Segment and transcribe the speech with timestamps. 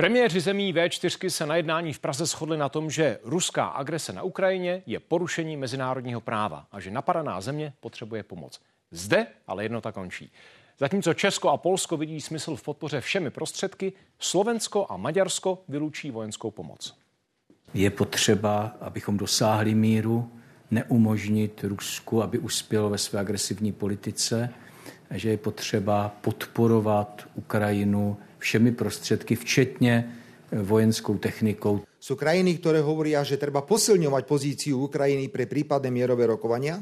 [0.00, 4.22] Premiéři zemí V4 se na jednání v Praze shodli na tom, že ruská agrese na
[4.22, 8.60] Ukrajině je porušení mezinárodního práva a že napadaná země potřebuje pomoc.
[8.90, 10.32] Zde ale jednota končí.
[10.78, 16.50] Zatímco Česko a Polsko vidí smysl v podpoře všemi prostředky, Slovensko a Maďarsko vylučí vojenskou
[16.50, 16.94] pomoc.
[17.74, 20.32] Je potřeba, abychom dosáhli míru,
[20.70, 24.54] neumožnit Rusku, aby uspělo ve své agresivní politice,
[25.10, 30.12] že je potřeba podporovat Ukrajinu všemi prostředky, včetně
[30.52, 31.84] eh, vojenskou technikou.
[32.00, 36.80] Sú krajiny, ktoré hovoria, že treba posilňovať pozíciu Ukrajiny pre prípadné mierové rokovania.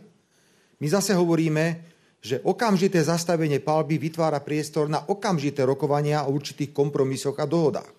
[0.79, 1.83] My zase hovoríme,
[2.23, 7.99] že okamžité zastavenie palby vytvára priestor na okamžité rokovania o určitých kompromisoch a dohodách.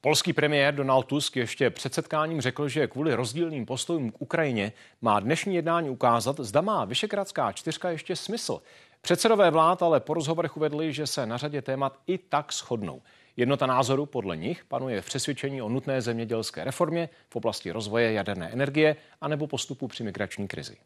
[0.00, 5.20] Polský premiér Donald Tusk ještě před setkáním řekl, že kvůli rozdílným postojům k Ukrajině má
[5.20, 8.60] dnešní jednání ukázat, zda má Vyšegradská čtyřka ještě smysl.
[9.00, 13.02] Předsedové vlád ale po rozhovorech uvedli, že se na řadě témat i tak shodnou.
[13.36, 18.50] Jednota názoru podle nich panuje v přesvědčení o nutné zemědělské reformě v oblasti rozvoje jaderné
[18.52, 20.76] energie anebo postupu při migrační krizi.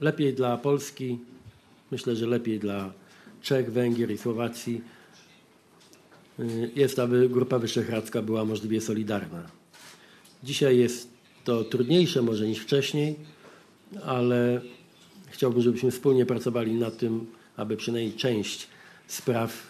[0.00, 1.18] Lepiej dla Polski,
[1.90, 2.92] myślę, że lepiej dla
[3.40, 4.80] Czech, Węgier i Słowacji
[6.74, 9.50] jest, aby Grupa Wyszehradzka była możliwie solidarna.
[10.42, 11.08] Dzisiaj jest
[11.44, 13.16] to trudniejsze może niż wcześniej,
[14.04, 14.60] ale
[15.30, 18.68] chciałbym, żebyśmy wspólnie pracowali nad tym, aby przynajmniej część
[19.06, 19.66] spraw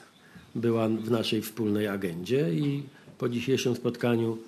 [0.55, 2.83] była w naszej wspólnej agendzie i
[3.19, 4.39] po dzisiejszym spotkaniu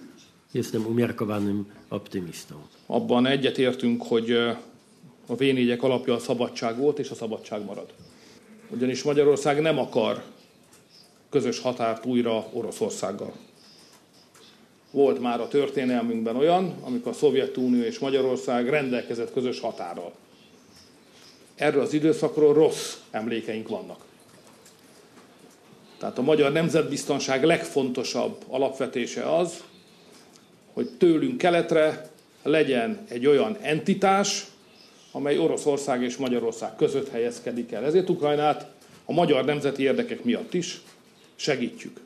[0.54, 2.54] jestem umiarkowanym optymistą.
[2.88, 4.32] Abban egyetértünk, hogy
[5.28, 7.94] a v alapja a szabadság volt, és a szabadság marad.
[8.70, 10.22] Ugyanis Magyarország nem akar
[11.30, 13.32] közös határt újra Oroszországgal.
[14.90, 20.12] Volt már a történelmünkben olyan, amikor a Szovjetunió és Magyarország rendelkezett közös határral.
[21.62, 24.04] Erről az időszakról rossz emlékeink vannak.
[25.98, 29.62] Tehát a magyar nemzetbiztonság legfontosabb alapvetése az,
[30.72, 32.10] hogy tőlünk keletre
[32.42, 34.46] legyen egy olyan entitás,
[35.12, 37.84] amely Oroszország és Magyarország között helyezkedik el.
[37.84, 38.66] Ezért Ukrajnát
[39.04, 40.80] a magyar nemzeti érdekek miatt is
[41.36, 42.00] segítjük.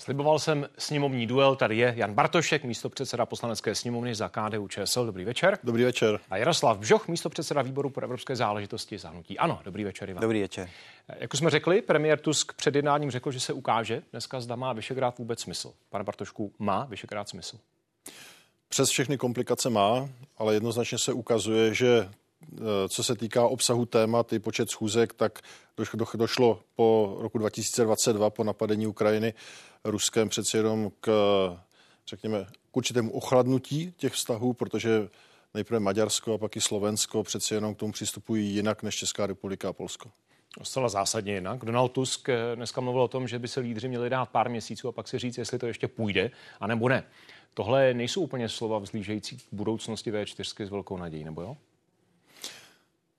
[0.00, 5.06] Sliboval jsem sněmovní duel, tady je Jan Bartošek, místo předseda poslanecké sněmovny za KDU ČSL.
[5.06, 5.58] Dobrý večer.
[5.64, 6.20] Dobrý večer.
[6.30, 9.38] A Jaroslav Bžoch, místo předseda výboru pro evropské záležitosti zahnutí.
[9.38, 10.20] Ano, dobrý večer, Ivan.
[10.20, 10.68] Dobrý večer.
[11.08, 15.18] Jak jsme řekli, premiér Tusk před jednáním řekl, že se ukáže dneska, zda má Vyšegrad
[15.18, 15.72] vůbec smysl.
[15.90, 17.58] Pane Bartošku, má Vyšegrad smysl?
[18.68, 22.08] Přes všechny komplikace má, ale jednoznačně se ukazuje, že
[22.88, 25.38] co se týká obsahu témat i počet schůzek, tak
[26.14, 29.34] došlo po roku 2022, po napadení Ukrajiny
[29.84, 31.10] Ruskem přeci jenom k,
[32.06, 35.08] řekněme, k určitému ochladnutí těch vztahů, protože
[35.54, 39.68] nejprve Maďarsko a pak i Slovensko přeci jenom k tomu přistupují jinak než Česká republika
[39.68, 40.10] a Polsko.
[40.62, 41.64] Zcela zásadně jinak.
[41.64, 44.88] Donald Tusk eh, dneska mluvil o tom, že by se lídři měli dát pár měsíců
[44.88, 47.04] a pak si říct, jestli to ještě půjde, anebo ne.
[47.54, 51.56] Tohle nejsou úplně slova vzlížející k budoucnosti V4 s velkou nadějí, nebo jo?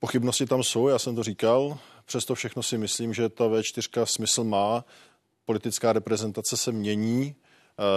[0.00, 1.78] Pochybnosti tam jsou, já jsem to říkal.
[2.04, 4.84] Přesto všechno si myslím, že ta V4 smysl má.
[5.44, 7.34] Politická reprezentace se mění.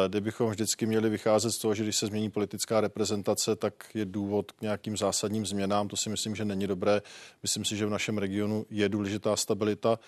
[0.07, 4.51] Kdybychom vždycky měli vycházet z toho, že když se změní politická reprezentace, tak je důvod
[4.51, 5.87] k nějakým zásadním změnám.
[5.87, 7.01] To si myslím, že není dobré.
[7.43, 9.99] Myslím si, že v našem regionu je důležitá stabilita.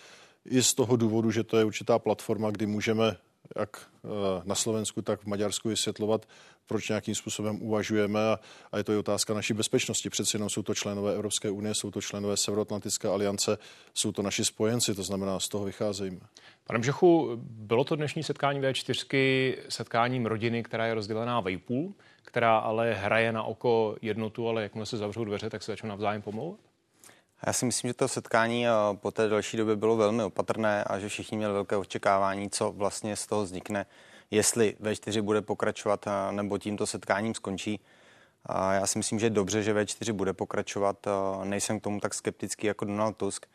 [0.46, 3.18] I z toho důvodu, že to je určitá platforma, kdy můžeme
[3.58, 4.08] jak eh,
[4.44, 6.26] na Slovensku, tak v Maďarsku vysvětlovat,
[6.68, 8.40] proč nějakým způsobem uvažujeme a,
[8.72, 10.10] a je to i otázka naší bezpečnosti.
[10.10, 13.58] Přeci jenom jsou to členové Evropské unie, jsou to členové Severoatlantické aliance,
[13.94, 16.20] jsou to naši spojenci, to znamená, z toho vycházejme.
[16.68, 22.94] Pane Bžochu, bylo to dnešní setkání V4 setkáním rodiny, která je rozdělená vejpůl, která ale
[22.94, 26.60] hraje na oko jednotu, ale jakmile se zavřou dveře, tak se začnou navzájem pomlouvat?
[27.46, 31.00] Já si myslím, že to setkání eh, po té další době bylo velmi opatrné a
[31.00, 33.86] že všichni měli velké očekávání, co vlastně z toho vznikne,
[34.32, 37.80] jestli V4 bude pokračovat eh, nebo tímto setkáním skončí.
[38.46, 41.08] A já si myslím, že je dobře, že V4 bude pokračovat.
[41.08, 43.46] Eh, nejsem k tomu tak skeptický jako Donald Tusk.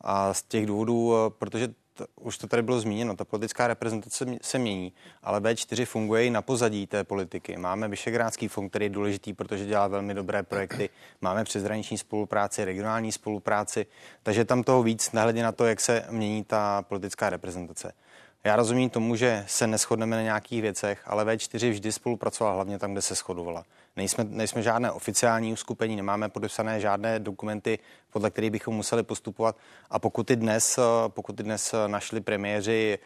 [0.00, 1.68] A z těch důvodů, protože
[2.20, 6.42] už to tady bylo zmíněno, ta politická reprezentace se mění, ale B4 funguje i na
[6.42, 7.56] pozadí té politiky.
[7.56, 10.90] Máme Vyšegrádský fond, který je důležitý, protože dělá velmi dobré projekty.
[11.20, 13.86] Máme přeshraniční spolupráci, regionální spolupráci,
[14.22, 17.92] takže tam toho víc, nehledě na to, jak se mění ta politická reprezentace.
[18.46, 22.92] Já rozumím tomu, že se neschodneme na nějakých věcech, ale V4 vždy spolupracovala hlavně tam,
[22.92, 23.64] kde se shodovala.
[23.96, 27.78] Nejsme, nejsme žádné oficiální uskupení, nemáme podepsané žádné dokumenty,
[28.10, 29.56] podle kterých bychom museli postupovat.
[29.90, 30.78] A pokud i dnes,
[31.08, 32.98] pokud i dnes našli premiéři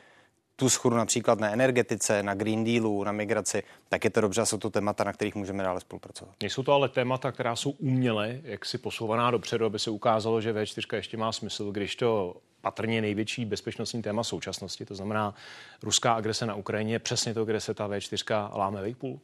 [0.57, 4.59] tu schodu například na energetice, na Green Dealu, na migraci, tak je to dobře jsou
[4.59, 6.35] to témata, na kterých můžeme dále spolupracovat.
[6.43, 10.53] Nejsou to ale témata, která jsou uměle, jak si posouvaná dopředu, aby se ukázalo, že
[10.53, 15.35] V4 ještě má smysl, když to patrně největší bezpečnostní téma současnosti, to znamená
[15.83, 19.21] ruská agrese na Ukrajině, přesně to, kde se ta V4 láme vejpůl?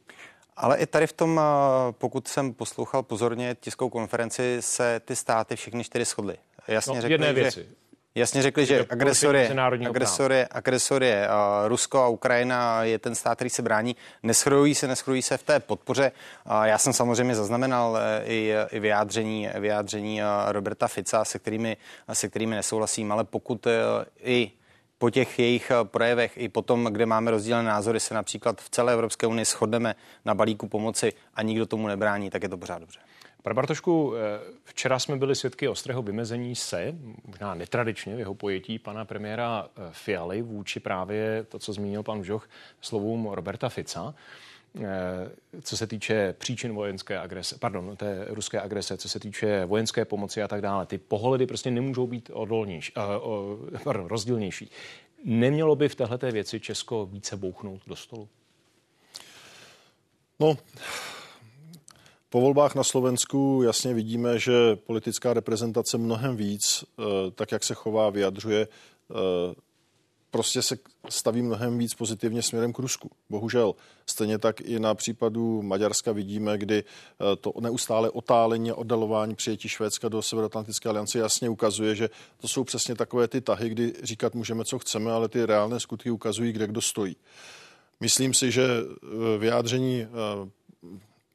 [0.57, 1.41] Ale i tady v tom,
[1.91, 6.37] pokud jsem poslouchal pozorně tiskovou konferenci, se ty státy všechny čtyři shodly.
[6.67, 7.63] Jasně no, řekli, jedné věci.
[7.63, 7.86] Že
[8.17, 9.49] Jasně řekli, že agresor je,
[9.87, 13.95] agresor je, agresor je uh, Rusko a Ukrajina je ten stát, který se brání.
[14.23, 16.11] Neschrojují se, neschrojují se v té podpoře.
[16.45, 21.77] Uh, já jsem samozřejmě zaznamenal uh, i, i vyjádření, vyjádření uh, Roberta Fica, se kterými,
[22.13, 23.71] se kterými nesouhlasím, ale pokud uh,
[24.23, 24.51] i
[24.97, 29.27] po těch jejich projevech i potom, kde máme rozdílné názory, se například v celé Evropské
[29.27, 32.99] unii shodneme na balíku pomoci a nikdo tomu nebrání, tak je to pořád dobře.
[33.47, 36.95] Pane Bartošku, eh, včera jsme byli svědky ostrého vymezení se,
[37.25, 42.23] možná netradičně v jeho pojetí pana premiéra eh, Fialy vůči právě to, co zmínil pan
[42.23, 42.49] Žoch,
[42.81, 44.13] slovům Roberta Fica
[44.83, 50.05] eh, co se týče příčin vojenské agrese, pardon, té ruské agrese, co se týče vojenské
[50.05, 50.85] pomoci a tak dále.
[50.85, 52.93] Ty pohledy prostě nemůžou být odolnější,
[53.83, 54.71] pardon, rozdílnější.
[55.23, 58.29] Nemělo by v této věci Česko více bouchnout do stolu?
[60.39, 60.57] No,
[62.29, 67.73] po volbách na Slovensku jasně vidíme, že politická reprezentace mnohem víc, eh, tak jak se
[67.73, 68.67] chová, vyjadřuje,
[69.11, 69.55] eh,
[70.31, 70.77] prostě se
[71.09, 73.11] staví mnohem víc pozitivně směrem k Rusku.
[73.29, 73.75] Bohužel.
[74.05, 79.69] Stejně tak i na případu Maďarska vidíme, kdy eh, to neustále otálení a oddalování přijetí
[79.69, 84.35] Švédska do Severoatlantické aliance jasně ukazuje, že to jsou přesně takové ty tahy, kdy říkat
[84.35, 87.15] můžeme, co chceme, ale ty reálné skutky ukazují, kde kdo stojí.
[87.99, 88.67] Myslím si, že
[89.37, 90.07] vyjádření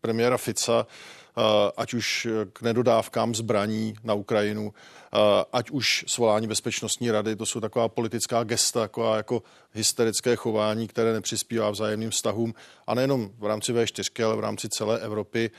[0.02, 1.43] premiéra Fica, eh,
[1.76, 5.19] ať už k nedodávkám zbraní na Ukrajinu, eh,
[5.52, 11.12] ať už svolání bezpečnostní rady, to jsou taková politická gesta, taková jako hysterické chování, které
[11.12, 12.54] nepřispívá vzájemným vztahům
[12.87, 15.50] a nejenom v rámci V4, ale v rámci celé Evropy.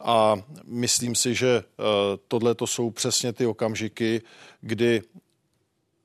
[0.00, 1.82] A myslím si, že eh,
[2.28, 4.22] tohle to jsou přesně ty okamžiky,
[4.60, 5.02] kdy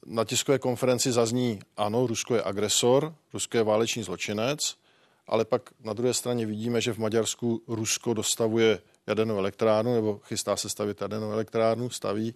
[0.05, 4.59] na tiskové konferenci zazní, ano, Rusko je agresor, Rusko je válečný zločinec,
[5.29, 10.55] ale pak na druhé straně vidíme, že v Maďarsku Rusko dostavuje jadernou elektrárnu nebo chystá
[10.55, 12.33] se stavit jadernou elektrárnu, staví.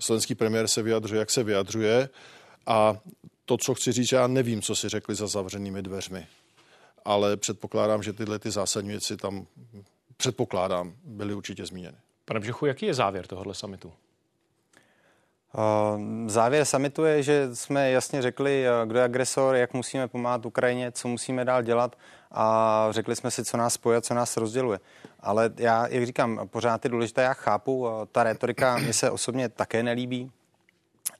[0.00, 2.08] Slovenský premiér se vyjadřuje, jak se vyjadřuje
[2.66, 2.96] a
[3.44, 6.26] to, co chci říct, já nevím, co si řekli za zavřenými dveřmi,
[7.04, 9.46] ale předpokládám, že tyhle ty zásadní věci tam,
[10.16, 11.96] předpokládám, byly určitě zmíněny.
[12.24, 13.92] Pane Břechu, jaký je závěr tohohle samitu?
[16.26, 20.92] Závěr samitu je, že jsme jasně řekli, eh, kdo je agresor, jak musíme pomáhat Ukrajině,
[20.92, 21.96] co musíme dál dělat
[22.32, 24.80] a řekli jsme si, co nás spojí co nás rozděluje.
[25.20, 29.48] Ale já, jak říkám, pořád je důležité, já chápu, eh, ta retorika mi se osobně
[29.48, 30.30] také nelíbí,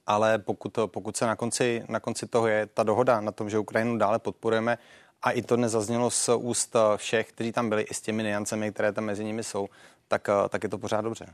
[0.06, 3.58] ale pokud, pokud se na konci, na konci toho je ta dohoda na tom, že
[3.58, 4.78] Ukrajinu dále podporujeme,
[5.22, 8.72] a i to nezaznělo z úst eh, všech, kteří tam byli, i s těmi niancemi,
[8.72, 9.68] které tam mezi nimi jsou,
[10.08, 11.26] tak, tak je to pořád dobře.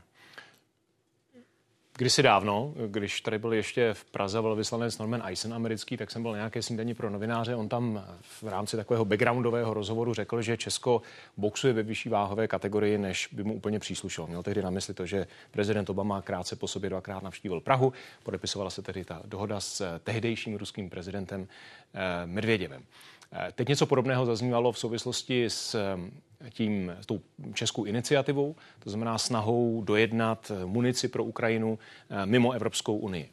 [2.01, 6.35] Kdysi dávno, když tady byl ještě v Praze velvyslanec Norman Eisen americký, tak jsem byl
[6.35, 7.55] nějaké snídaní pro novináře.
[7.55, 11.01] On tam v rámci takového backgroundového rozhovoru řekl, že Česko
[11.37, 14.27] boxuje ve vyšší váhové kategorii, než by mu úplně příslušelo.
[14.27, 17.93] Měl tehdy na mysli to, že prezident Obama krátce po sobě dvakrát navštívil Prahu.
[18.23, 21.47] Podepisovala se tedy ta dohoda s tehdejším ruským prezidentem
[21.93, 22.83] eh, Medvěděvem.
[23.33, 27.21] Eh, teď něco podobného zaznívalo v souvislosti s eh, tím, s tou
[27.53, 31.79] českou iniciativou, to znamená snahou dojednat eh, munici pro Ukrajinu
[32.25, 33.29] mimo Evropskou unii.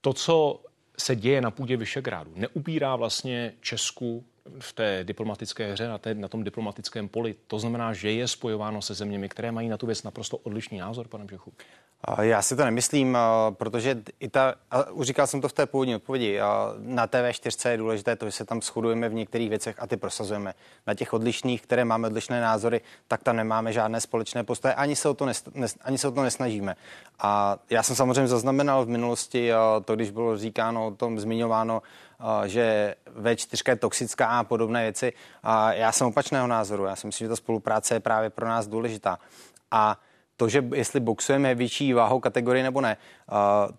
[0.00, 0.60] To, co
[0.98, 4.24] se děje na půdě Vyšegrádu, neupírá vlastně Česku
[4.58, 7.34] v té diplomatické hře, na, té, na tom diplomatickém poli.
[7.46, 11.08] To znamená, že je spojováno se zeměmi, které mají na tu věc naprosto odlišný názor,
[11.08, 11.52] pane Břechu.
[12.20, 13.18] Já si to nemyslím,
[13.50, 16.40] protože i ta, a už říkal jsem to v té původní odpovědi,
[16.78, 20.54] na TV4 je důležité to, že se tam shodujeme v některých věcech a ty prosazujeme.
[20.86, 25.08] Na těch odlišných, které máme odlišné názory, tak tam nemáme žádné společné postoje, ani se
[25.08, 25.44] o to, nes,
[25.80, 26.76] ani se o to nesnažíme.
[27.18, 29.50] A já jsem samozřejmě zaznamenal v minulosti
[29.84, 31.82] to, když bylo říkáno o tom, zmiňováno,
[32.46, 35.12] že V4 je toxická a podobné věci.
[35.42, 36.84] A já jsem opačného názoru.
[36.84, 39.18] Já si myslím, že ta spolupráce je právě pro nás důležitá.
[39.70, 40.00] A
[40.36, 42.96] to, že jestli boxujeme větší váhou kategorii nebo ne.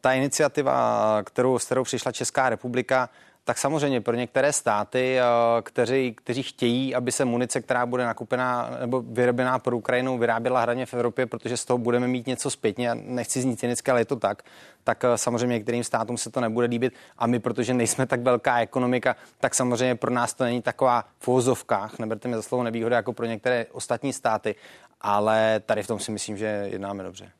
[0.01, 3.09] Ta iniciativa, kterou, s kterou přišla Česká republika,
[3.43, 5.19] tak samozřejmě pro některé státy,
[5.63, 10.85] kteří, kteří chtějí, aby se munice, která bude nakupená nebo vyrobená pro Ukrajinu, vyráběla hraně
[10.85, 14.15] v Evropě, protože z toho budeme mít něco zpětně, nechci znít cynicky, ale je to
[14.15, 14.43] tak,
[14.83, 19.15] tak samozřejmě některým státům se to nebude líbit a my, protože nejsme tak velká ekonomika,
[19.39, 23.13] tak samozřejmě pro nás to není taková v uvozovkách, neberte mi za slovo nevýhoda jako
[23.13, 24.55] pro některé ostatní státy,
[25.01, 27.31] ale tady v tom si myslím, že jednáme dobře.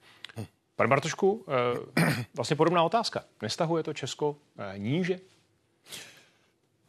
[0.75, 3.23] Pane Bartošku, eh, vlastně podobná otázka.
[3.41, 5.19] Nestahuje to Česko eh, níže?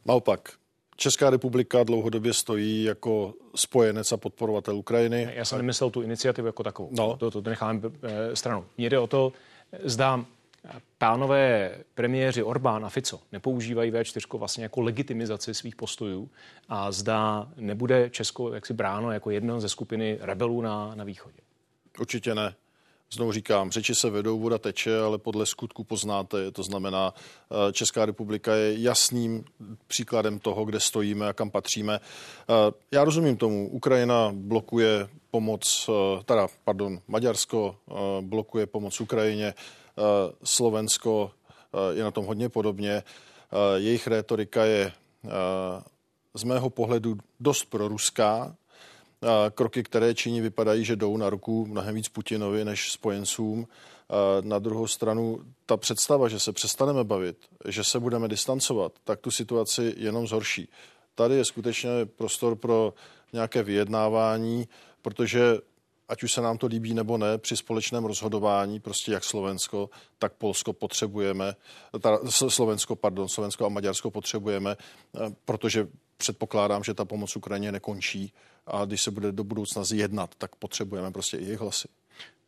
[0.05, 0.53] Naopak.
[0.95, 5.29] Česká republika dlouhodobě stojí jako spojenec a podporovatel Ukrajiny.
[5.33, 6.89] Já jsem nemyslel tu iniciativu jako takovou.
[6.91, 7.17] No.
[7.17, 8.65] To, to necháme eh, stranou.
[8.77, 9.33] Mně jde o to,
[9.83, 10.25] zdá
[10.97, 16.29] Pánové premiéři Orbán a Fico nepoužívají V4 vlastně jako legitimizaci svých postojů
[16.69, 21.37] a zdá nebude Česko jaksi bráno jako jedna ze skupiny rebelů na, na východě.
[21.99, 22.55] Určitě ne.
[23.13, 26.51] Znovu říkám, řeči se vedou, voda teče, ale podle skutku poznáte.
[26.51, 29.43] To znamená, eh, Česká republika je jasným
[29.87, 31.99] příkladem toho, kde stojíme a kam patříme.
[31.99, 32.53] Eh,
[32.91, 33.69] já rozumím tomu.
[33.69, 37.75] Ukrajina blokuje pomoc, eh, teda, pardon, Maďarsko
[38.21, 39.53] blokuje pomoc Ukrajině,
[40.43, 41.31] Slovensko
[41.91, 43.03] je na tom hodně podobně.
[43.75, 44.91] Jejich rétorika je
[46.33, 48.55] z mého pohledu dost proruská,
[49.55, 53.67] kroky, které činí, vypadají, že jdou na ruku mnohem víc Putinovi než spojencům.
[54.41, 57.37] Na druhou stranu ta představa, že se přestaneme bavit,
[57.67, 60.69] že se budeme distancovat, tak tu situaci jenom zhorší.
[61.15, 62.93] Tady je skutečně prostor pro
[63.33, 64.67] nějaké vyjednávání,
[65.01, 65.57] protože
[66.09, 69.89] ať už se nám to líbí nebo ne, při společném rozhodování, prostě jak Slovensko,
[70.19, 71.55] tak Polsko potřebujeme,
[72.01, 74.77] ta, Slovensko, pardon, Slovensko a Maďarsko potřebujeme,
[75.45, 75.87] protože
[76.17, 78.33] předpokládám, že ta pomoc Ukrajině nekončí
[78.67, 81.87] a když se bude do budoucna zjednat, tak potřebujeme prostě i jejich hlasy.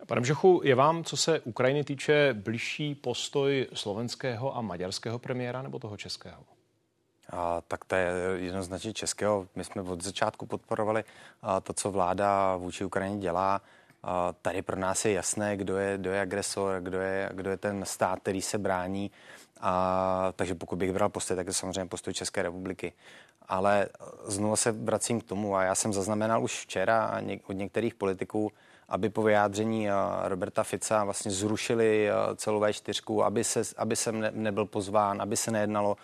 [0.08, 5.80] Pane Bžochu, je vám, co se Ukrajiny týče, bližší postoj slovenského a maďarského premiéra nebo
[5.80, 6.44] toho českého?
[7.30, 9.48] A, tak to je jednoznačně českého.
[9.56, 11.04] My jsme od začátku podporovali
[11.42, 13.62] a, to, co vláda vůči Ukrajině dělá.
[14.04, 17.58] A, tady pro nás je jasné, kdo je, kdo je agresor, kdo je, kdo je
[17.58, 19.12] ten stát, který se brání.
[19.62, 22.94] A, takže pokud bych bral postoj, tak je samozřejmě postoj České republiky.
[23.48, 23.88] Ale
[24.26, 28.52] znovu se vracím k tomu a já jsem zaznamenal už včera od některých politiků,
[28.90, 29.88] aby po vyjádření
[30.24, 35.98] Roberta Fica vlastně zrušili celou V4, aby, se, aby ne, nebyl pozván, aby se nejednalo.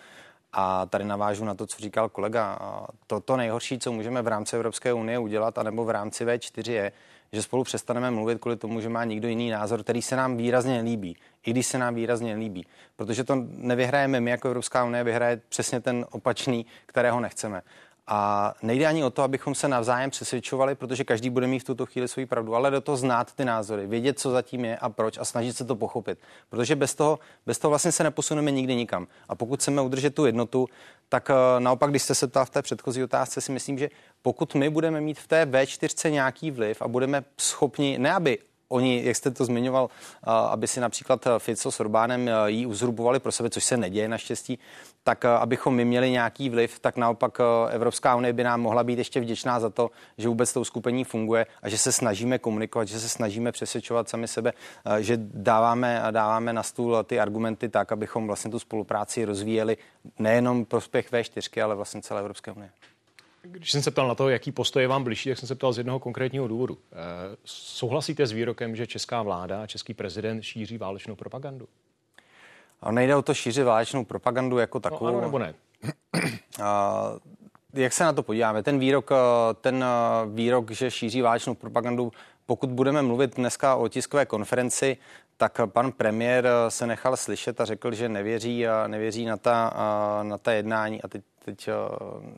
[0.52, 2.58] A tady navážu na to, co říkal kolega.
[3.06, 6.92] To, to nejhorší, co můžeme v rámci Evropské unie udělat, anebo v rámci V4 je,
[7.32, 10.80] že spolu přestaneme mluvit kvůli tomu, že má někdo jiný názor, který se nám výrazně
[10.80, 12.66] líbí, i když se nám výrazně líbí.
[12.96, 17.62] Protože to nevyhrajeme my jako Evropská unie, vyhraje přesně ten opačný, kterého nechceme.
[18.06, 21.86] A nejde ani o to, abychom se navzájem přesvědčovali, protože každý bude mít v tuto
[21.86, 25.18] chvíli svou pravdu, ale do toho znát ty názory, vědět, co zatím je a proč
[25.18, 26.18] a snažit se to pochopit.
[26.50, 29.06] Protože bez toho, bez toho vlastně se neposuneme nikdy nikam.
[29.28, 30.68] A pokud chceme udržet tu jednotu,
[31.12, 33.88] tak uh, naopak, když jste se ptal v té předchozí otázce, si myslím, že
[34.22, 38.38] pokud my budeme mít v té V4 nějaký vliv a budeme schopni, ne aby
[38.72, 39.90] oni, jak jste to zmiňoval,
[40.50, 44.58] aby si například Fico s Orbánem jí uzrubovali pro sebe, což se neděje naštěstí,
[45.04, 47.38] tak abychom my měli nějaký vliv, tak naopak
[47.70, 51.46] Evropská unie by nám mohla být ještě vděčná za to, že vůbec to skupení funguje
[51.62, 54.52] a že se snažíme komunikovat, že se snažíme přesvědčovat sami sebe,
[54.98, 59.76] že dáváme, dáváme na stůl ty argumenty tak, abychom vlastně tu spolupráci rozvíjeli
[60.18, 62.70] nejenom prospěch V4, ale vlastně celé Evropské unie.
[63.42, 65.72] Když jsem se ptal na to, jaký postoj je vám blížší, tak jsem se ptal
[65.72, 66.78] z jednoho konkrétního důvodu.
[66.92, 66.96] E,
[67.44, 71.68] souhlasíte s výrokem, že česká vláda a český prezident šíří válečnou propagandu?
[72.80, 75.06] A nejde o to šířit válečnou propagandu jako takovou.
[75.06, 75.54] No, ano nebo ne?
[76.62, 77.12] A,
[77.74, 78.62] jak se na to podíváme?
[78.62, 79.10] Ten výrok,
[79.60, 79.84] ten
[80.34, 82.12] výrok, že šíří válečnou propagandu,
[82.46, 84.96] pokud budeme mluvit dneska o tiskové konferenci,
[85.36, 89.72] tak pan premiér se nechal slyšet a řekl, že nevěří, nevěří na, ta,
[90.22, 91.02] na ta jednání.
[91.02, 91.74] A teď teď uh,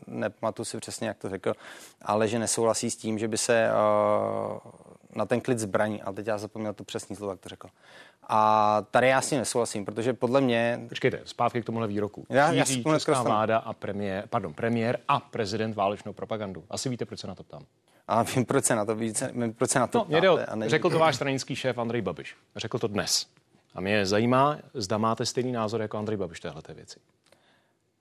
[0.06, 1.52] nepamatuji si přesně, jak to řekl,
[2.02, 4.58] ale že nesouhlasí s tím, že by se uh,
[5.14, 7.68] na ten klid zbraní, ale teď já zapomněl to přesný slovo, jak to řekl.
[8.28, 10.80] A tady já s tím nesouhlasím, protože podle mě...
[10.88, 12.26] Počkejte, zpátky k tomuhle výroku.
[12.28, 16.64] Já, já česká vláda a premiér, pardon, premiér a prezident válečnou propagandu.
[16.70, 17.62] Asi víte, proč se na to ptám.
[18.08, 20.68] A vím, proč se na to, více, vím, proč se na to no, ptáte, a
[20.68, 22.36] Řekl to váš stranický šéf Andrej Babiš.
[22.56, 23.26] Řekl to dnes.
[23.74, 27.00] A mě zajímá, zda máte stejný názor jako Andrej Babiš téhle věci.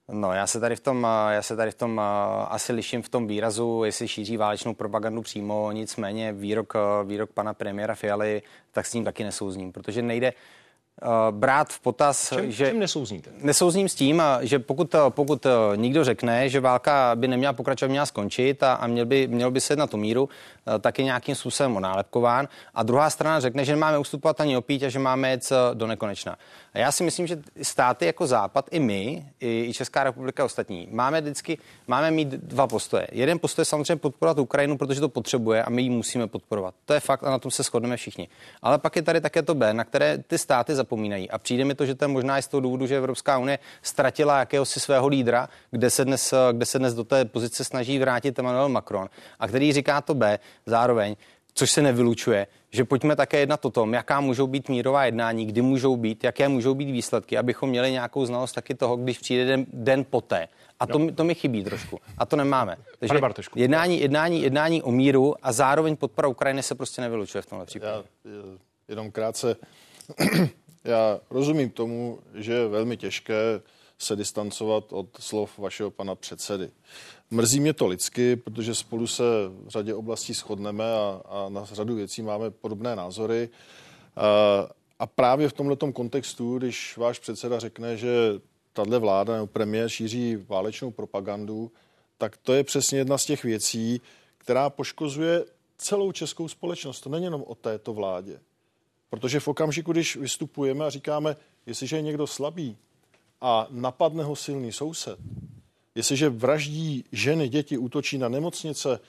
[0.08, 2.00] No, já se tady v tom, já se tady v tom
[2.48, 7.94] asi liším v tom výrazu, jestli šíří válečnou propagandu přímo, nicméně výrok, výrok pana premiéra
[7.94, 8.42] Fialy,
[8.72, 10.34] tak s ním taky nesouzním, protože nejde, Eh,
[11.30, 12.66] brát v potaz, čem, že...
[12.66, 13.30] Čem nesouzníte?
[13.38, 17.88] Nesouzním s tím, eh, že pokud, eh, pokud někdo řekne, že válka by neměla pokračovat,
[17.88, 20.28] měla skončit a, a měl, by, měl by se na tu míru,
[20.80, 22.48] tak je nějakým způsobem onálepkován.
[22.74, 26.36] A druhá strana řekne, že nemáme ustupovat ani opít a že máme jet do nekonečna.
[26.74, 30.46] A já si myslím, že státy jako Západ, i my, i, i Česká republika a
[30.46, 33.06] ostatní, máme vždycky, máme mít dva postoje.
[33.12, 36.74] Jeden postoj je samozřejmě podporovat Ukrajinu, protože to potřebuje a my ji musíme podporovat.
[36.84, 38.28] To je fakt a na tom se shodneme všichni.
[38.62, 41.30] Ale pak je tady také to B, na které ty státy zapomínají.
[41.30, 43.58] A přijde mi to, že to je možná i z toho důvodu, že Evropská unie
[43.82, 48.38] ztratila jakéhosi svého lídra, kde se dnes, kde se dnes do té pozice snaží vrátit
[48.38, 49.08] Emmanuel Macron
[49.40, 51.16] a který říká to B zároveň,
[51.54, 55.62] což se nevylučuje, že pojďme také jednat o tom, jaká můžou být mírová jednání, kdy
[55.62, 59.66] můžou být, jaké můžou být výsledky, abychom měli nějakou znalost taky toho, když přijde den,
[59.72, 60.48] den poté.
[60.80, 61.12] A to, no.
[61.12, 62.00] to mi chybí trošku.
[62.18, 62.76] A to nemáme.
[62.98, 63.14] Takže
[63.56, 67.92] jednání, jednání, jednání o míru a zároveň podpora Ukrajiny se prostě nevylučuje v tomhle případě.
[67.92, 68.02] Já,
[68.88, 69.56] jenom krátce
[70.84, 73.60] Já rozumím tomu, že je velmi těžké
[73.98, 76.70] se distancovat od slov vašeho pana předsedy.
[77.30, 81.94] Mrzí mě to lidsky, protože spolu se v řadě oblastí shodneme a, a na řadu
[81.94, 83.48] věcí máme podobné názory.
[84.16, 84.26] A,
[84.98, 88.08] a právě v tomto kontextu, když váš předseda řekne, že
[88.72, 91.72] tahle vláda nebo premiér šíří válečnou propagandu,
[92.18, 94.00] tak to je přesně jedna z těch věcí,
[94.38, 95.44] která poškozuje
[95.78, 97.00] celou českou společnost.
[97.00, 98.40] To není jenom o této vládě.
[99.14, 102.76] Protože v okamžiku, když vystupujeme a říkáme, jestliže je někdo slabý
[103.40, 105.18] a napadne ho silný soused,
[105.94, 109.00] jestliže vraždí ženy, děti, útočí na nemocnice,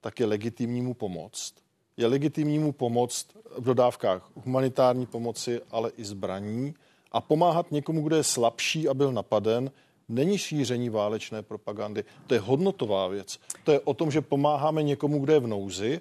[0.00, 1.54] tak je legitimní mu pomoct.
[1.96, 3.26] Je legitimní mu pomoct
[3.58, 6.74] v dodávkách humanitární pomoci, ale i zbraní
[7.12, 9.70] a pomáhat někomu, kdo je slabší a byl napaden,
[10.08, 12.04] není šíření válečné propagandy.
[12.26, 13.38] To je hodnotová věc.
[13.64, 16.00] To je o tom, že pomáháme někomu, kdo je v nouzi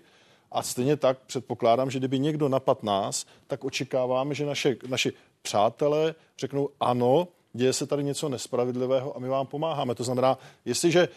[0.51, 6.15] a stejně tak předpokládám, že kdyby někdo napad nás, tak očekáváme, že naše, naši přátelé
[6.37, 9.95] řeknou ano, děje se tady něco nespravedlivého a my vám pomáháme.
[9.95, 11.07] To znamená, jestliže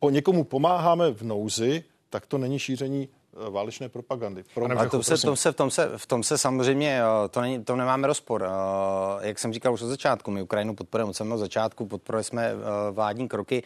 [0.00, 4.44] po někomu pomáháme v nouzi, tak to není šíření eh, válečné propagandy.
[4.54, 7.40] Pro a to se, tom se, v, tom se, v tom se samozřejmě, eh, to,
[7.40, 8.44] není, to nemáme rozpor.
[8.46, 12.52] Eh, jak jsem říkal už od začátku, my Ukrajinu podporujeme od samého začátku, podporujeme jsme
[12.90, 13.62] vládní kroky.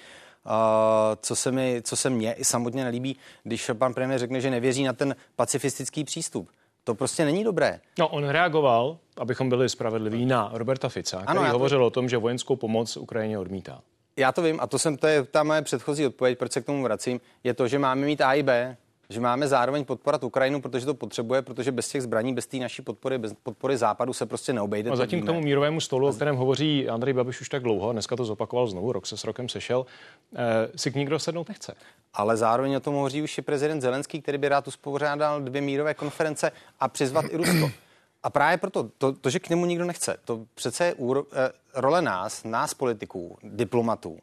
[1.23, 4.85] Co se, mi, co se mně i samotně nelíbí, když pan premiér řekne, že nevěří
[4.85, 6.51] na ten pacifistický přístup.
[6.85, 7.81] To prostě není dobré.
[7.99, 11.87] No, on reagoval, abychom byli spravedliví, na Roberta Fica, který ano, hovořil to...
[11.87, 13.81] o tom, že vojenskou pomoc Ukrajině odmítá.
[14.17, 16.67] Já to vím a to jsem, to je ta moje předchozí odpověď, proč se k
[16.67, 18.77] tomu vracím, je to, že máme mít A i B,
[19.11, 22.83] že máme zároveň podporat Ukrajinu, protože to potřebuje, protože bez těch zbraní, bez té naší
[22.83, 24.91] podpory, bez podpory západu se prostě neobejde.
[24.91, 28.17] A zatím k tomu mírovému stolu, o kterém hovoří Andrej Babiš už tak dlouho, dneska
[28.17, 29.87] to zopakoval znovu, rok se s rokem sešel,
[30.37, 31.75] eh, si k nikdo sednout nechce.
[32.15, 35.95] Ale zároveň o tom hovoří už i prezident Zelenský, který by rád uspořádal dvě mírové
[35.95, 37.71] konference a přizvat i Rusko.
[38.23, 41.53] A právě proto, to, to, že k němu nikdo nechce, to přece je úro, eh,
[41.75, 44.19] role nás, nás politiků, diplomatů,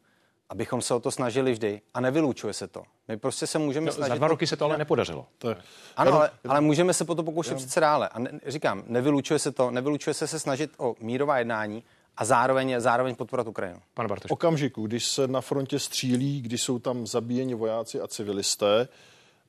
[0.49, 2.83] abychom se o to snažili vždy a nevylučuje se to.
[3.07, 4.10] My prostě se můžeme no, snažit...
[4.10, 5.25] Za dva roky se to ale nepodařilo.
[5.38, 5.55] To je...
[5.97, 8.10] Ano, ale, ale můžeme se po to pokoušet přece dále.
[8.10, 11.83] A ne, říkám, nevylučuje se to, nevylučuje se se snažit o mírová jednání
[12.17, 13.79] a zároveň, zároveň podporovat Ukrajinu.
[13.93, 14.31] Pane Bartoš.
[14.31, 18.88] Okamžiku, když se na frontě střílí, když jsou tam zabíjeni vojáci a civilisté,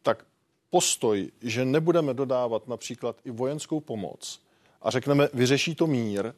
[0.03, 0.25] tak
[0.71, 4.41] postoj, že nebudeme dodávat například i vojenskou pomoc
[4.83, 6.33] a řekneme, vyřeší to mír,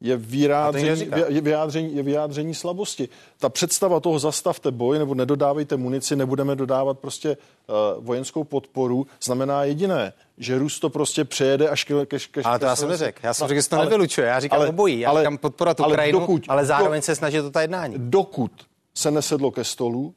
[0.00, 3.08] je vyjádření, je, vyjádření, je vyjádření slabosti.
[3.38, 9.64] Ta představa toho zastavte boj nebo nedodávejte munici, nebudeme dodávat prostě uh, vojenskou podporu, znamená
[9.64, 13.18] jediné, že Rus to prostě přejede až ke, ke, ke Ale to já jsem neřekl.
[13.22, 14.26] Já jsem no, řekl, že to ale, nevylučuje.
[14.26, 15.00] Já říkám ale, obojí.
[15.00, 17.94] Já ale, říkám Ukrajinu, ale, dokud, ale zároveň do, se snažit o ta jednání.
[17.98, 18.52] Dokud
[18.94, 20.14] se nesedlo ke stolu,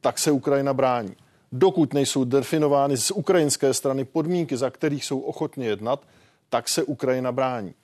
[0.00, 1.16] tak se Ukrajina brání.
[1.52, 6.02] Dokud nejsou definovány z ukrajinské strany podmínky, za kterých jsou ochotně jednat,
[6.48, 7.74] tak se Ukrajina brání.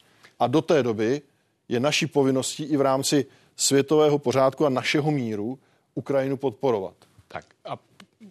[0.42, 1.22] A do té doby
[1.68, 3.26] je naší povinností i v rámci
[3.56, 5.58] světového pořádku a našeho míru
[5.94, 6.94] Ukrajinu podporovat.
[7.28, 7.78] Tak a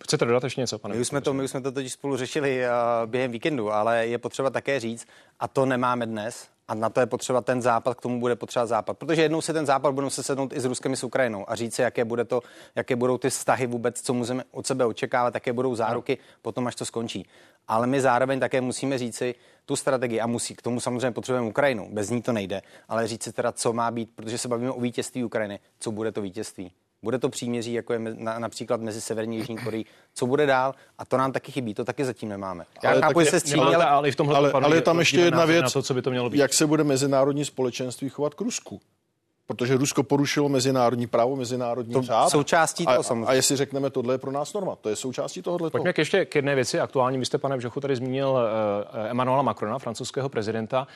[0.04, 0.96] Chcete dodat ještě něco, pane?
[0.96, 4.08] My už jsme to, my už jsme to totiž spolu řešili uh, během víkendu, ale
[4.08, 5.08] je potřeba také říct,
[5.40, 8.66] a to nemáme dnes, a na to je potřeba ten západ, k tomu bude potřeba
[8.66, 8.98] západ.
[8.98, 11.56] Protože jednou se ten západ budeme se sednout i s Ruskem i s Ukrajinou a
[11.56, 12.42] říct si, jaké, bude to,
[12.76, 16.26] jaké budou ty vztahy vůbec, co můžeme od sebe očekávat, jaké budou záruky no.
[16.42, 17.26] potom, až to skončí.
[17.68, 21.90] Ale my zároveň také musíme říci tu strategii a musí, k tomu samozřejmě potřebujeme Ukrajinu,
[21.92, 25.24] bez ní to nejde, ale říci teda, co má být, protože se bavíme o vítězství
[25.24, 26.72] Ukrajiny, co bude to vítězství.
[27.04, 29.86] Bude to příměří, jako je na, například mezi Severní a Jižní Koreí.
[30.14, 30.76] Co bude dál?
[30.98, 32.66] A to nám taky chybí, to taky zatím nemáme.
[32.84, 35.20] Já ale chápu, že se střílí, ale, ale, v tomhle ale, ale je tam ještě
[35.20, 36.38] jedna věc, na to, co by to mělo být.
[36.38, 38.82] jak se bude mezinárodní společenství chovat k Rusku
[39.52, 42.30] protože Rusko porušilo mezinárodní právo, mezinárodní to řád.
[42.30, 43.28] Součástí toho samozřejmě.
[43.28, 45.70] A, a jestli řekneme, tohle je pro nás norma, to je součástí tohohle.
[45.70, 47.18] Pojďme k ještě k jedné věci aktuální.
[47.18, 50.88] Vy jste, pane Bžochu, tady zmínil uh, Emmanuela Macrona, francouzského prezidenta.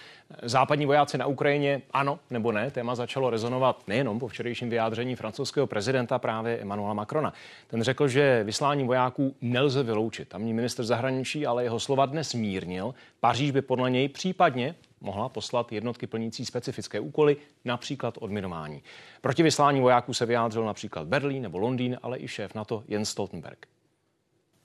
[0.43, 5.67] Západní vojáci na Ukrajině, ano nebo ne, téma začalo rezonovat nejenom po včerejším vyjádření francouzského
[5.67, 7.33] prezidenta, právě Emmanuela Macrona.
[7.67, 10.29] Ten řekl, že vyslání vojáků nelze vyloučit.
[10.29, 12.93] Tamní minister zahraničí ale jeho slova dnes mírnil.
[13.19, 14.75] Paříž by podle něj případně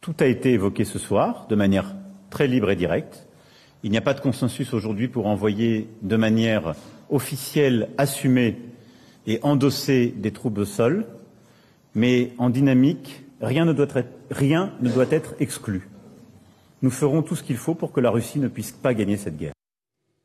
[0.00, 1.94] Tout a été évoqué ce soir de manière
[2.30, 3.26] très libre et directe.
[3.82, 6.74] Il n'y a pas de consensus aujourd'hui pour envoyer de manière
[7.10, 8.58] officielle, assumée
[9.26, 11.06] et endossée des troupes au sol,
[11.94, 15.88] mais en dynamique, rien ne doit être exclu.
[16.82, 19.36] Nous ferons tout ce qu'il faut pour que la Russie ne puisse pas gagner cette
[19.36, 19.52] guerre.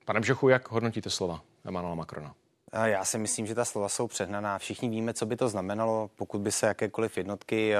[0.05, 2.35] Pane Bžochu, jak hodnotíte slova Emmanuela Macrona?
[2.83, 4.57] Já si myslím, že ta slova jsou přehnaná.
[4.57, 7.75] Všichni víme, co by to znamenalo, pokud by se jakékoliv jednotky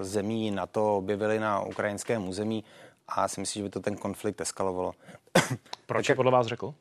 [0.00, 2.64] zemí na to objevily na ukrajinském území
[3.08, 4.94] a já si myslím, že by to ten konflikt eskalovalo.
[5.86, 6.74] Proč je podle vás řekl?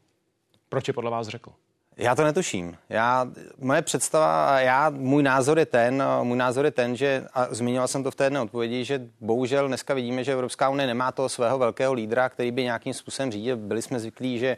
[0.69, 1.51] Proč je podle vás řekl?
[1.97, 2.77] Já to netuším.
[2.89, 3.27] Já,
[3.57, 8.03] moje představa, já, můj názor je ten, můj názor je ten, že, a zmiňoval jsem
[8.03, 11.57] to v té jedné odpovědi, že bohužel dneska vidíme, že Evropská unie nemá toho svého
[11.57, 13.57] velkého lídra, který by nějakým způsobem řídil.
[13.57, 14.57] Byli jsme zvyklí, že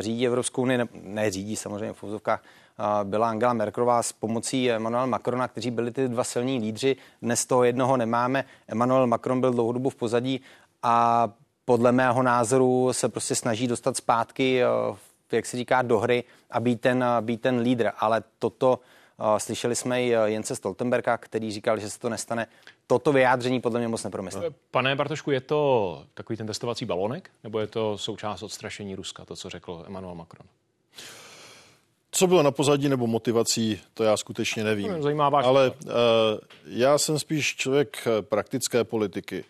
[0.00, 2.42] řídí Evropskou unii, ne, ne řídí samozřejmě v úzovkách,
[2.78, 6.96] uh, byla Angela Merkelová s pomocí Emmanuel Macrona, kteří byli ty dva silní lídři.
[7.22, 8.44] Dnes toho jednoho nemáme.
[8.68, 10.40] Emmanuel Macron byl dlouhodobu v pozadí
[10.82, 11.28] a
[11.64, 14.96] podle mého názoru se prostě snaží dostat zpátky uh,
[15.32, 17.90] jak se říká, do hry a být ten, být ten lídr.
[17.98, 18.80] Ale toto,
[19.20, 22.46] uh, slyšeli jsme i Jence Stoltenberga, který říkal, že se to nestane.
[22.92, 24.54] Toto vyjádření podle mě moc nepromyslel.
[24.70, 29.36] Pane Bartošku, je to takový ten testovací balonek, nebo je to součást odstrašení Ruska, to,
[29.36, 30.46] co řekl Emmanuel Macron?
[32.10, 35.02] Co bylo na pozadí nebo motivací, to já skutečně nevím.
[35.02, 35.90] Zajímá váš Ale uh,
[36.66, 39.44] já jsem spíš člověk praktické politiky.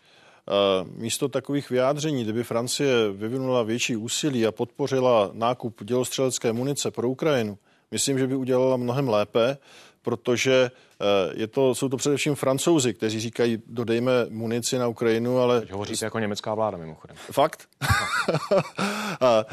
[0.95, 7.59] Místo takových vyjádření, kdyby Francie vyvinula větší úsilí a podpořila nákup dělostřelecké munice pro Ukrajinu,
[7.91, 9.59] myslím, že by udělala mnohem lépe,
[10.03, 10.92] protože Eh,
[11.35, 15.61] je to, jsou to především francouzi, kteří říkají, dodejme munici na Ukrajinu, ale...
[15.61, 17.17] Teď hovoříte jako německá vláda mimochodem.
[17.33, 17.69] Fakt?
[19.21, 19.45] a,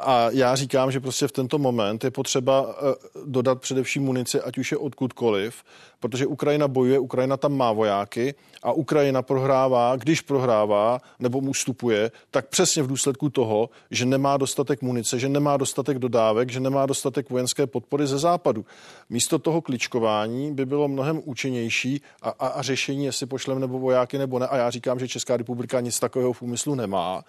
[0.00, 2.94] a já říkám, že prostě v tento moment je potřeba eh,
[3.26, 5.62] dodat především munici, ať už je odkudkoliv,
[6.00, 12.10] protože Ukrajina bojuje, Ukrajina tam má vojáky a Ukrajina prohrává, když prohrává nebo mu ustupuje,
[12.30, 16.86] tak přesně v důsledku toho, že nemá dostatek munice, že nemá dostatek dodávek, že nemá
[16.86, 18.64] dostatek vojenské podpory ze západu.
[19.10, 23.78] Místo toho kličkování by bylo bylo mnohem účinnější a, a, a řešení, jestli pošlem nebo
[23.78, 24.46] vojáky nebo ne.
[24.46, 27.24] A já říkám, že Česká republika nic takového v úmyslu nemá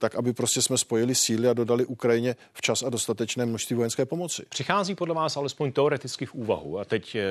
[0.00, 4.42] tak aby prostě jsme spojili síly a dodali Ukrajině včas a dostatečné množství vojenské pomoci.
[4.48, 7.22] Přichází podle vás alespoň teoreticky v úvahu, a teď eh,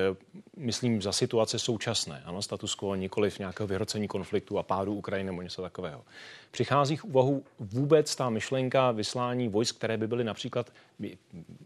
[0.56, 5.42] myslím za situace současné, ano, status quo, nikoliv nějakého vyhrocení konfliktu a pádu Ukrajiny nebo
[5.42, 6.04] něco takového.
[6.50, 10.72] Přichází v úvahu vůbec ta myšlenka vyslání vojsk, které by byly například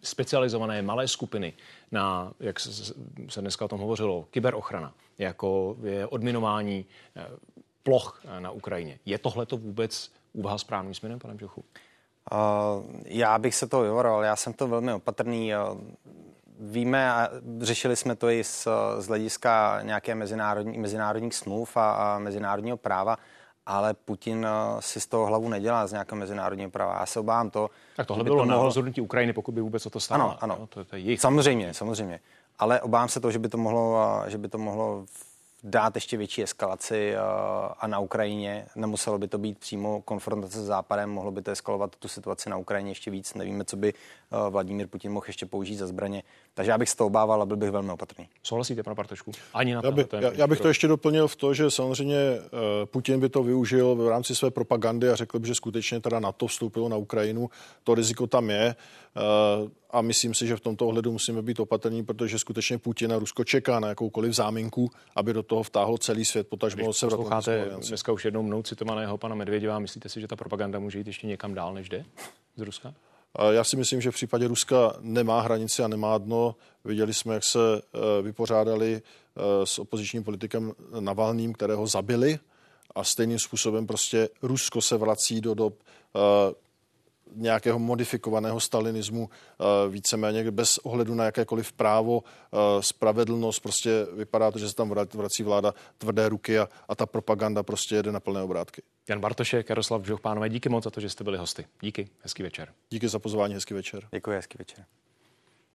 [0.03, 1.53] specializované malé skupiny
[1.93, 2.61] na, jak
[3.29, 6.85] se dneska o tom hovořilo, kyberochrana, jako je odminování
[7.17, 7.27] eh,
[7.83, 8.99] ploch eh, na Ukrajině.
[9.07, 11.65] Je tohle to vůbec úvaha správným směrem, pane Bžochu?
[12.33, 15.53] Uh, já bych se to vyvaroval, já jsem to velmi opatrný.
[16.59, 18.69] Víme a řešili jsme to i z,
[18.99, 23.19] z hlediska nějaké mezinárodní, mezinárodních smluv a, a mezinárodního práva,
[23.67, 24.47] ale Putin
[24.81, 26.97] si z toho hlavu nedělá z nějakého mezinárodního práva.
[27.01, 27.71] Já se obávám to.
[27.97, 28.59] Tak tohle by bylo to mohlo...
[28.59, 30.25] na rozhodnutí Ukrajiny, pokud by vůbec o to stálo.
[30.25, 30.57] Ano, ano.
[30.61, 31.21] No, to, to je jejich.
[31.21, 32.21] Samozřejmě, samozřejmě.
[32.59, 35.05] Ale obávám se to, že by to mohlo, že by to mohlo
[35.65, 37.19] dát ještě větší eskalaci eh,
[37.79, 38.67] a na Ukrajině.
[38.77, 42.57] Nemuselo by to být přímo konfrontace s Západem, mohlo by to eskalovat tu situaci na
[42.57, 43.35] Ukrajině ještě víc.
[43.35, 46.23] Nevíme, co by eh, Vladimír Putin mohl ještě použít za zbraně.
[46.55, 48.29] Takže já bych se to obával a byl bych velmi opatrný.
[48.43, 49.33] Souhlasíte, pane Bartošku?
[49.55, 49.87] Ani na to.
[49.87, 52.41] Já, by, já, já bych to ještě doplnil v to, že samozřejmě uh,
[52.85, 56.47] Putin by to využil v rámci své propagandy a řekl by, že skutečně teda NATO
[56.47, 57.51] vstoupilo na Ukrajinu.
[57.85, 58.75] To riziko tam je.
[59.63, 63.19] Uh, a myslím si, že v tomto ohledu musíme být opatrní, protože skutečně Putin a
[63.19, 68.13] Rusko čeká na jakoukoliv záminku, aby do toho vtáhlo celý svět, potažmo se posloucháte dneska
[68.13, 71.55] už jednou mnou citovaného pana Medvěděva, myslíte si, že ta propaganda může jít ještě někam
[71.55, 72.05] dál, než jde
[72.57, 72.95] z Ruska?
[73.51, 76.57] Já si myslím, že v případě Ruska nemá hranici a nemá dno.
[76.85, 82.39] Viděli jsme, jak se eh, vypořádali eh, s opozičním politikem Navalným, kterého zabili
[82.95, 86.55] a stejným způsobem prostě Rusko se vrací do dob eh,
[87.35, 89.31] nějakého modifikovaného stalinismu
[89.89, 92.23] víceméně bez ohledu na jakékoliv právo,
[92.81, 97.63] spravedlnost, prostě vypadá to, že se tam vrací vláda tvrdé ruky a, a ta propaganda
[97.63, 98.83] prostě jede na plné obrátky.
[99.09, 101.67] Jan Bartošek, Jaroslav Bžoch, pánové, díky moc za to, že jste byli hosty.
[101.81, 102.69] Díky, hezký večer.
[102.91, 104.09] Díky za pozvání, hezký večer.
[104.13, 104.85] Děkuji, hezký večer.